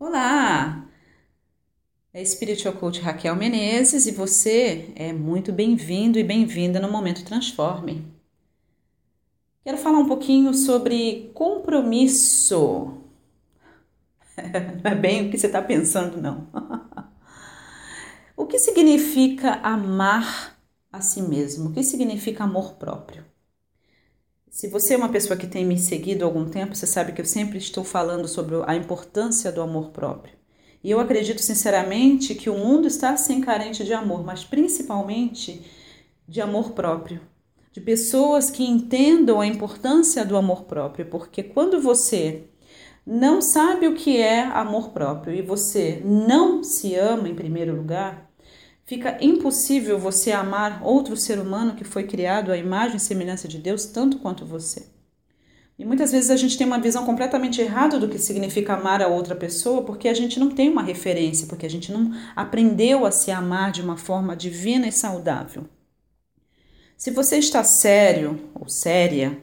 [0.00, 0.88] Olá!
[2.14, 8.06] É Spiritual Coach Raquel Menezes e você é muito bem-vindo e bem-vinda no Momento Transforme.
[9.64, 12.96] Quero falar um pouquinho sobre compromisso.
[14.84, 16.46] Não é bem o que você está pensando, não.
[18.36, 20.56] O que significa amar
[20.92, 21.70] a si mesmo?
[21.70, 23.24] O que significa amor próprio?
[24.58, 27.20] Se você é uma pessoa que tem me seguido há algum tempo, você sabe que
[27.20, 30.34] eu sempre estou falando sobre a importância do amor próprio.
[30.82, 35.64] E eu acredito sinceramente que o mundo está sem carente de amor, mas principalmente
[36.26, 37.20] de amor próprio.
[37.70, 42.42] De pessoas que entendam a importância do amor próprio, porque quando você
[43.06, 48.27] não sabe o que é amor próprio e você não se ama em primeiro lugar,
[48.88, 53.58] Fica impossível você amar outro ser humano que foi criado à imagem e semelhança de
[53.58, 54.86] Deus tanto quanto você.
[55.78, 59.06] E muitas vezes a gente tem uma visão completamente errada do que significa amar a
[59.06, 63.10] outra pessoa, porque a gente não tem uma referência, porque a gente não aprendeu a
[63.10, 65.66] se amar de uma forma divina e saudável.
[66.96, 69.38] Se você está sério ou séria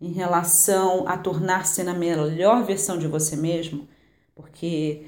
[0.00, 3.86] em relação a tornar-se na melhor versão de você mesmo,
[4.34, 5.06] porque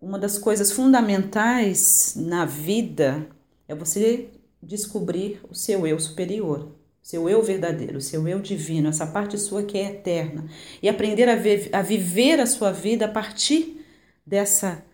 [0.00, 3.26] uma das coisas fundamentais na vida
[3.66, 4.28] é você
[4.62, 9.78] descobrir o seu eu superior, seu eu verdadeiro, seu eu divino, essa parte sua que
[9.78, 10.46] é eterna,
[10.82, 13.84] e aprender a, a viver a sua vida a partir
[14.26, 14.84] dessa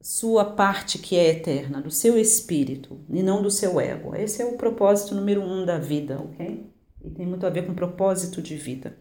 [0.00, 4.14] sua parte que é eterna, do seu espírito e não do seu ego.
[4.14, 6.66] Esse é o propósito número um da vida, ok?
[7.04, 8.96] E tem muito a ver com propósito de vida.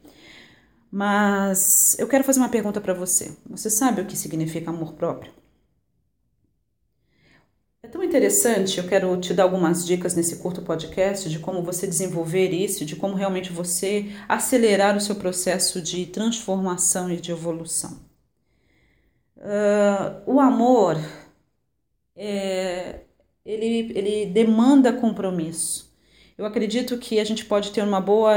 [0.91, 3.37] Mas eu quero fazer uma pergunta para você.
[3.49, 5.31] Você sabe o que significa amor próprio?
[7.81, 11.87] É tão interessante, eu quero te dar algumas dicas nesse curto podcast de como você
[11.87, 17.99] desenvolver isso, de como realmente você acelerar o seu processo de transformação e de evolução.
[19.37, 20.97] Uh, o amor,
[22.15, 23.05] é,
[23.45, 25.88] ele, ele demanda compromisso.
[26.39, 28.33] Eu acredito que a gente pode ter uma boa,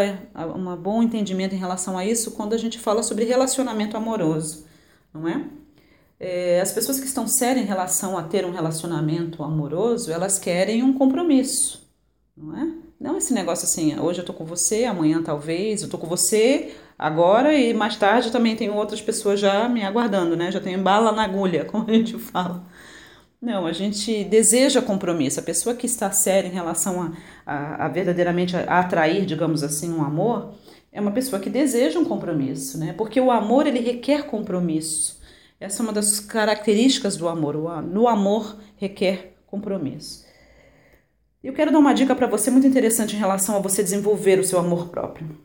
[0.57, 4.67] um bom entendimento em relação a isso quando a gente fala sobre relacionamento amoroso,
[5.15, 5.45] não é?
[6.19, 6.61] é?
[6.61, 10.93] As pessoas que estão sérias em relação a ter um relacionamento amoroso, elas querem um
[10.93, 11.89] compromisso,
[12.37, 12.73] não é?
[12.99, 16.75] Não esse negócio assim, hoje eu tô com você, amanhã talvez, eu tô com você
[16.99, 20.51] agora e mais tarde também tenho outras pessoas já me aguardando, né?
[20.51, 22.65] Já tenho bala na agulha, como a gente fala.
[23.43, 25.41] Não, a gente deseja compromisso.
[25.41, 27.13] A pessoa que está séria em relação a,
[27.45, 30.55] a, a verdadeiramente a atrair, digamos assim, um amor,
[30.93, 32.93] é uma pessoa que deseja um compromisso, né?
[32.93, 35.21] Porque o amor ele requer compromisso.
[35.59, 37.57] Essa é uma das características do amor.
[37.57, 40.25] O, no amor requer compromisso.
[41.43, 44.45] Eu quero dar uma dica para você muito interessante em relação a você desenvolver o
[44.45, 45.37] seu amor próprio.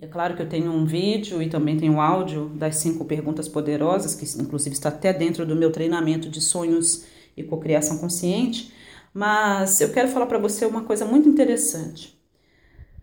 [0.00, 3.48] É claro que eu tenho um vídeo e também tenho um áudio das cinco perguntas
[3.48, 7.04] poderosas, que inclusive está até dentro do meu treinamento de sonhos
[7.36, 8.72] e cocriação consciente,
[9.12, 12.18] mas eu quero falar para você uma coisa muito interessante.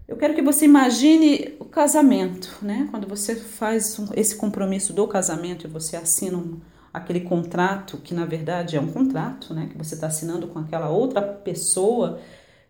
[0.06, 2.90] Eu quero que você imagine o casamento, né?
[2.92, 6.60] Quando você faz esse compromisso do casamento e você assina um,
[6.94, 9.70] aquele contrato, que na verdade é um contrato, né?
[9.72, 12.20] Que você está assinando com aquela outra pessoa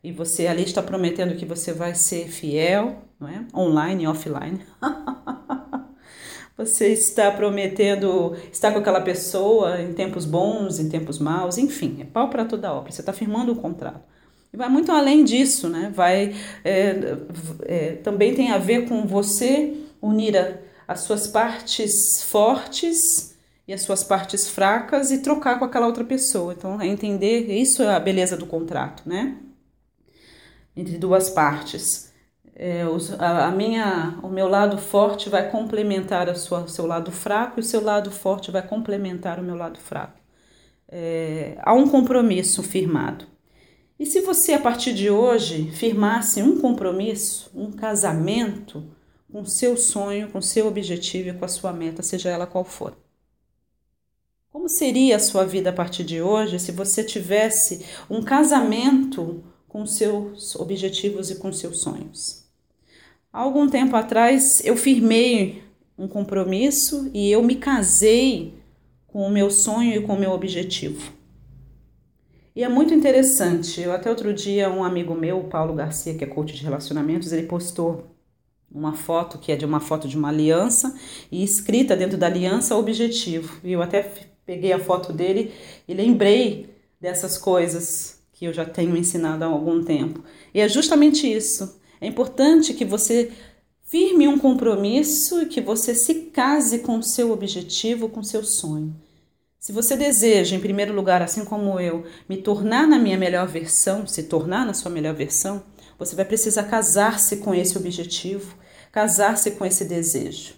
[0.03, 3.45] e você ali está prometendo que você vai ser fiel, não é?
[3.55, 4.61] Online e offline.
[6.57, 12.03] Você está prometendo estar com aquela pessoa em tempos bons, em tempos maus, enfim, é
[12.03, 12.91] pau para toda obra.
[12.91, 14.01] Você está firmando um contrato.
[14.53, 15.91] E vai muito além disso, né?
[15.95, 17.17] Vai é,
[17.63, 20.57] é, também tem a ver com você unir a,
[20.87, 23.35] as suas partes fortes
[23.67, 26.53] e as suas partes fracas e trocar com aquela outra pessoa.
[26.53, 29.35] Então, é entender isso é a beleza do contrato, né?
[30.75, 32.11] Entre duas partes
[32.55, 32.83] é,
[33.17, 37.63] a, a, minha, o meu lado forte vai complementar o seu lado fraco e o
[37.63, 40.19] seu lado forte vai complementar o meu lado fraco.
[40.87, 43.25] É, há um compromisso firmado.
[43.97, 48.83] E se você, a partir de hoje, firmasse um compromisso, um casamento
[49.31, 52.97] com seu sonho, com seu objetivo e com a sua meta, seja ela qual for?
[54.51, 59.85] Como seria a sua vida a partir de hoje se você tivesse um casamento com
[59.85, 62.43] seus objetivos e com seus sonhos?
[63.31, 65.63] Há algum tempo atrás eu firmei
[65.97, 68.53] um compromisso e eu me casei
[69.07, 71.13] com o meu sonho e com o meu objetivo.
[72.53, 73.79] E é muito interessante.
[73.79, 77.47] Eu até outro dia um amigo meu, Paulo Garcia, que é coach de relacionamentos, ele
[77.47, 78.13] postou
[78.69, 80.93] uma foto que é de uma foto de uma aliança
[81.31, 83.57] e escrita dentro da aliança objetivo.
[83.63, 84.01] E eu até
[84.45, 85.53] peguei a foto dele
[85.87, 90.23] e lembrei dessas coisas que eu já tenho ensinado há algum tempo.
[90.51, 91.79] E é justamente isso.
[92.01, 93.31] É importante que você
[93.83, 98.43] firme um compromisso e que você se case com o seu objetivo, com o seu
[98.43, 98.95] sonho.
[99.59, 104.07] Se você deseja, em primeiro lugar, assim como eu, me tornar na minha melhor versão,
[104.07, 105.61] se tornar na sua melhor versão,
[105.99, 108.55] você vai precisar casar-se com esse objetivo,
[108.91, 110.55] casar-se com esse desejo.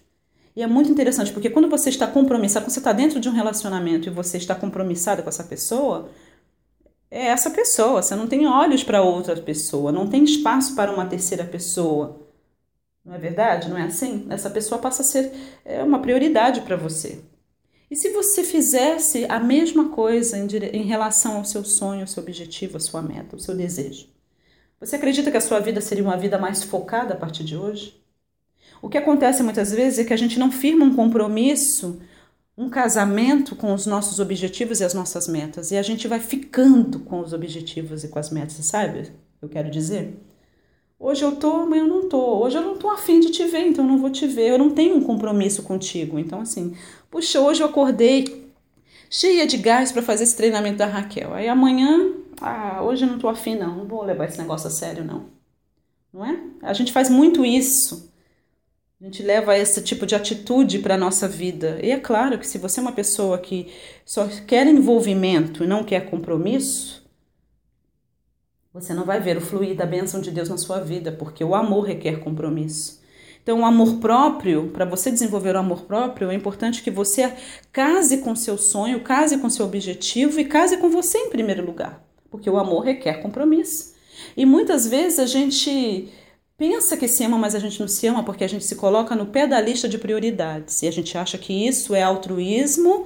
[0.55, 3.33] E é muito interessante, porque quando você está compromissado, quando você está dentro de um
[3.33, 6.09] relacionamento e você está compromissada com essa pessoa,
[7.13, 8.01] é essa pessoa.
[8.01, 12.19] Você não tem olhos para outra pessoa, não tem espaço para uma terceira pessoa.
[13.05, 13.69] Não é verdade?
[13.69, 14.25] Não é assim?
[14.29, 15.31] Essa pessoa passa a ser
[15.63, 17.19] é, uma prioridade para você.
[17.91, 22.23] E se você fizesse a mesma coisa em, em relação ao seu sonho, ao seu
[22.23, 24.07] objetivo, à sua meta, ao seu desejo?
[24.79, 28.01] Você acredita que a sua vida seria uma vida mais focada a partir de hoje?
[28.81, 32.01] O que acontece muitas vezes é que a gente não firma um compromisso,
[32.57, 36.99] um casamento com os nossos objetivos e as nossas metas, e a gente vai ficando
[36.99, 39.11] com os objetivos e com as metas, sabe?
[39.41, 40.19] Eu quero dizer.
[40.99, 42.41] Hoje eu tô, amanhã eu não tô.
[42.41, 44.51] Hoje eu não tô afim de te ver, então eu não vou te ver.
[44.51, 46.17] Eu não tenho um compromisso contigo.
[46.17, 46.77] Então, assim,
[47.11, 48.49] puxa, hoje eu acordei
[49.09, 51.33] cheia de gás para fazer esse treinamento da Raquel.
[51.33, 53.75] Aí amanhã, ah, hoje eu não tô afim, não.
[53.75, 55.25] Não vou levar esse negócio a sério, não.
[56.13, 56.39] Não é?
[56.61, 58.12] A gente faz muito isso.
[59.03, 61.77] A gente leva esse tipo de atitude para a nossa vida.
[61.83, 63.67] E é claro que se você é uma pessoa que
[64.05, 67.05] só quer envolvimento e não quer compromisso,
[68.73, 71.53] você não vai ver o fluir da bênção de Deus na sua vida, porque o
[71.53, 73.01] amor requer compromisso.
[73.41, 77.33] Então, o amor próprio, para você desenvolver o amor próprio, é importante que você
[77.73, 82.01] case com seu sonho, case com seu objetivo e case com você em primeiro lugar,
[82.31, 83.95] porque o amor requer compromisso.
[84.37, 86.09] E muitas vezes a gente
[86.63, 89.17] pensa que se ama, mas a gente não se ama porque a gente se coloca
[89.17, 93.05] no pé da lista de prioridades e a gente acha que isso é altruísmo,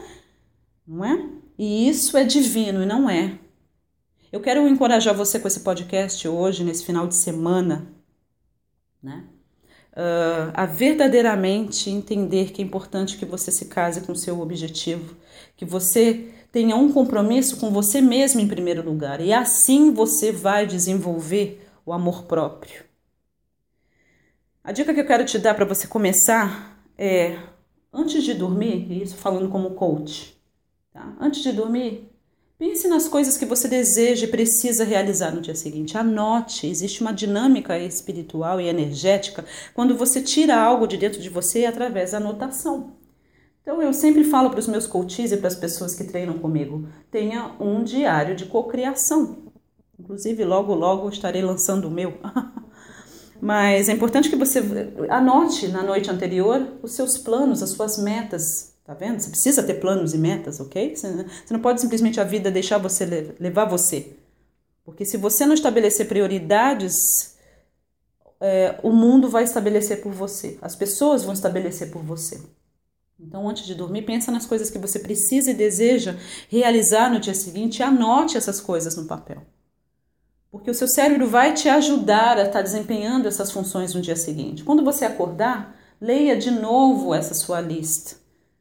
[0.88, 1.28] não é?
[1.58, 3.40] E isso é divino e não é.
[4.32, 7.88] Eu quero encorajar você com esse podcast hoje, nesse final de semana,
[9.02, 9.24] né?
[9.94, 15.16] Uh, a verdadeiramente entender que é importante que você se case com seu objetivo,
[15.56, 20.68] que você tenha um compromisso com você mesmo em primeiro lugar, e assim você vai
[20.68, 22.87] desenvolver o amor próprio.
[24.68, 27.40] A dica que eu quero te dar para você começar é,
[27.94, 30.38] antes de dormir, isso falando como coach,
[30.92, 31.16] tá?
[31.22, 32.12] antes de dormir,
[32.60, 35.96] Pense nas coisas que você deseja e precisa realizar no dia seguinte.
[35.96, 41.66] Anote, existe uma dinâmica espiritual e energética quando você tira algo de dentro de você
[41.66, 42.96] através da anotação.
[43.62, 46.90] Então eu sempre falo para os meus coaches e para as pessoas que treinam comigo,
[47.12, 49.54] tenha um diário de cocriação.
[50.00, 52.18] Inclusive logo logo estarei lançando o meu.
[53.42, 54.60] Mas é importante que você
[55.10, 59.20] anote na noite anterior os seus planos, as suas metas, Tá vendo?
[59.20, 60.96] Você precisa ter planos e metas, ok?
[60.96, 64.16] Você não pode simplesmente a vida deixar você levar você.
[64.86, 67.36] Porque se você não estabelecer prioridades,
[68.40, 70.58] é, o mundo vai estabelecer por você.
[70.62, 72.42] As pessoas vão estabelecer por você.
[73.20, 76.16] Então, antes de dormir, pensa nas coisas que você precisa e deseja
[76.48, 79.42] realizar no dia seguinte e anote essas coisas no papel.
[80.52, 84.64] Porque o seu cérebro vai te ajudar a estar desempenhando essas funções no dia seguinte.
[84.64, 88.16] Quando você acordar, leia de novo essa sua lista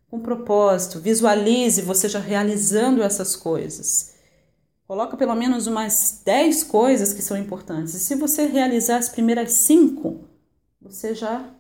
[0.09, 4.15] com propósito, visualize você já realizando essas coisas.
[4.87, 7.95] Coloca pelo menos umas 10 coisas que são importantes.
[7.95, 10.21] E se você realizar as primeiras cinco,
[10.81, 11.53] você já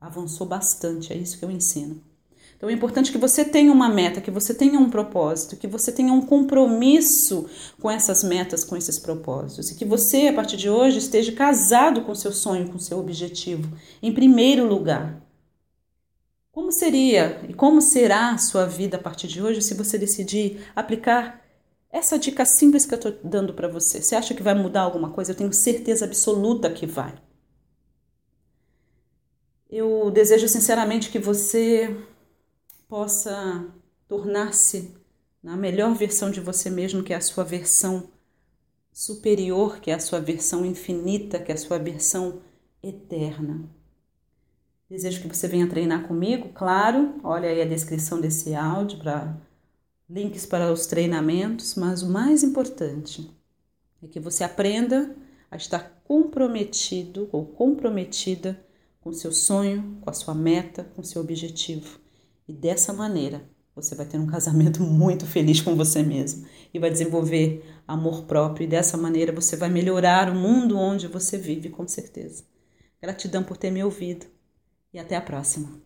[0.00, 1.12] avançou bastante.
[1.12, 2.02] É isso que eu ensino.
[2.64, 5.92] Então é importante que você tenha uma meta, que você tenha um propósito, que você
[5.92, 7.46] tenha um compromisso
[7.78, 9.70] com essas metas, com esses propósitos.
[9.70, 13.70] E que você, a partir de hoje, esteja casado com seu sonho, com seu objetivo,
[14.02, 15.22] em primeiro lugar.
[16.50, 20.66] Como seria e como será a sua vida a partir de hoje se você decidir
[20.74, 21.44] aplicar
[21.90, 24.00] essa dica simples que eu estou dando para você?
[24.00, 25.32] Você acha que vai mudar alguma coisa?
[25.32, 27.12] Eu tenho certeza absoluta que vai.
[29.68, 31.94] Eu desejo sinceramente que você
[32.88, 33.66] possa
[34.08, 34.94] tornar-se
[35.42, 38.08] na melhor versão de você mesmo, que é a sua versão
[38.92, 42.40] superior, que é a sua versão infinita, que é a sua versão
[42.82, 43.68] eterna.
[44.88, 47.14] Desejo que você venha treinar comigo, claro.
[47.24, 49.36] Olha aí a descrição desse áudio para
[50.08, 53.30] links para os treinamentos, mas o mais importante
[54.02, 55.16] é que você aprenda
[55.50, 58.62] a estar comprometido ou comprometida
[59.00, 62.03] com seu sonho, com a sua meta, com seu objetivo.
[62.46, 66.90] E dessa maneira, você vai ter um casamento muito feliz com você mesmo e vai
[66.90, 71.86] desenvolver amor próprio e dessa maneira você vai melhorar o mundo onde você vive, com
[71.86, 72.44] certeza.
[73.00, 74.26] Gratidão por ter me ouvido
[74.92, 75.82] e até a próxima.